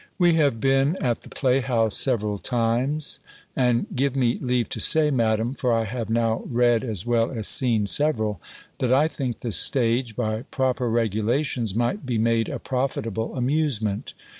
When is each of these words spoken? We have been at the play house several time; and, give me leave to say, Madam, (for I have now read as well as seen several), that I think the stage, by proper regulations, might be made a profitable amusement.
We 0.17 0.33
have 0.33 0.59
been 0.59 0.95
at 0.99 1.21
the 1.21 1.29
play 1.29 1.59
house 1.59 1.95
several 1.95 2.39
time; 2.39 3.01
and, 3.55 3.85
give 3.95 4.15
me 4.15 4.35
leave 4.39 4.67
to 4.69 4.79
say, 4.79 5.11
Madam, 5.11 5.53
(for 5.53 5.71
I 5.71 5.83
have 5.83 6.09
now 6.09 6.41
read 6.47 6.83
as 6.83 7.05
well 7.05 7.29
as 7.29 7.47
seen 7.47 7.85
several), 7.85 8.41
that 8.79 8.91
I 8.91 9.07
think 9.07 9.41
the 9.41 9.51
stage, 9.51 10.15
by 10.15 10.41
proper 10.49 10.89
regulations, 10.89 11.75
might 11.75 12.03
be 12.03 12.17
made 12.17 12.49
a 12.49 12.57
profitable 12.57 13.35
amusement. 13.35 14.15